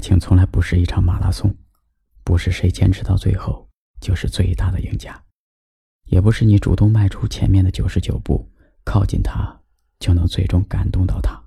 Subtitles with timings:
[0.00, 1.54] 爱情从来不是一场马拉松，
[2.24, 3.68] 不是谁坚持到最后
[4.00, 5.22] 就是最大的赢家，
[6.06, 8.48] 也不是你主动迈出前面的九十九步
[8.82, 9.54] 靠近他
[9.98, 11.38] 就能最终感动到他，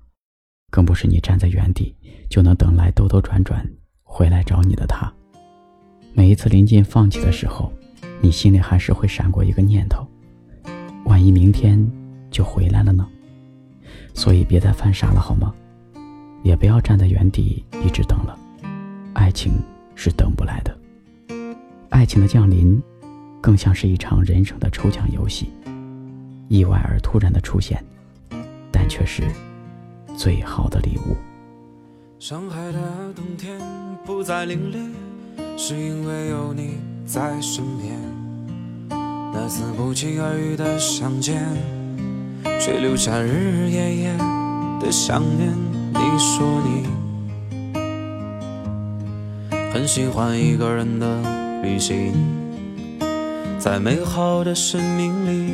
[0.70, 1.96] 更不是你站在原地
[2.30, 3.68] 就能等来兜兜转转
[4.04, 5.12] 回来找你的他。
[6.12, 7.72] 每一次临近放弃的时候，
[8.22, 10.06] 你心里还是会闪过一个念头：
[11.06, 11.76] 万一明天
[12.30, 13.04] 就回来了呢？
[14.14, 15.52] 所以别再犯傻了，好吗？
[16.44, 18.38] 也不要站在原地一直等了，
[19.14, 19.52] 爱情
[19.94, 20.76] 是等不来的。
[21.88, 22.80] 爱情的降临，
[23.40, 25.50] 更像是一场人生的抽奖游戏，
[26.48, 27.82] 意外而突然的出现，
[28.70, 29.22] 但却是
[30.16, 31.16] 最好的礼物。
[32.18, 33.58] 上海的冬天
[34.04, 34.90] 不再凛冽，
[35.56, 37.98] 是因为有你在身边。
[39.32, 41.42] 那次不期而遇的相见，
[42.60, 44.16] 却留下日日夜夜
[44.80, 45.52] 的想念。
[45.92, 46.86] 你说你
[49.74, 51.20] 很喜欢一个人的
[51.60, 52.12] 旅行，
[53.58, 55.52] 在美好的生命里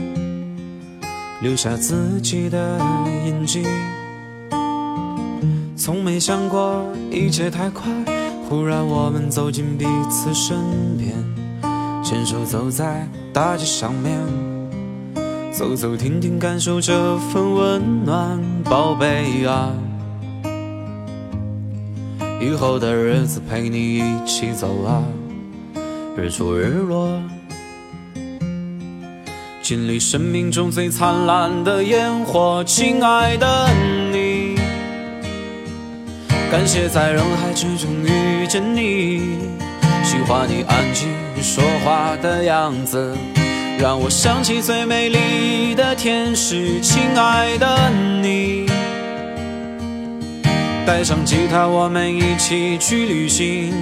[1.40, 2.78] 留下自己的
[3.26, 3.64] 印记。
[5.74, 7.90] 从没想过一切太快，
[8.46, 10.54] 忽然我们走进彼此身
[10.98, 11.14] 边，
[12.04, 14.20] 牵手走在大街上面，
[15.50, 19.72] 走走停停，感受这份温暖，宝贝啊。
[22.40, 25.04] 以后的日子陪你一起走啊，
[26.16, 27.20] 日出日落，
[29.62, 33.68] 经历生命中最灿烂的烟火，亲爱的
[34.10, 34.56] 你，
[36.50, 39.20] 感谢在人海之中遇见你，
[40.02, 41.10] 喜欢你安静
[41.42, 43.14] 说话的样子，
[43.78, 47.90] 让我想起最美丽的天使，亲爱的
[48.22, 48.69] 你。
[50.86, 53.72] 带上吉他，我们一起去旅行。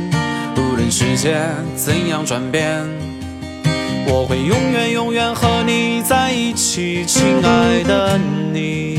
[0.57, 1.39] 无论世界
[1.77, 2.85] 怎样转变，
[4.07, 8.19] 我会永远永远和你在一起，亲爱的
[8.53, 8.99] 你。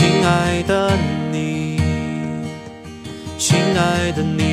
[0.00, 0.96] 亲爱的
[1.30, 1.78] 你，
[3.36, 4.49] 亲爱的你。